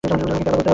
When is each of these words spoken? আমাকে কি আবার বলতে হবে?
আমাকে 0.03 0.13
কি 0.19 0.27
আবার 0.27 0.35
বলতে 0.35 0.49
হবে? 0.51 0.69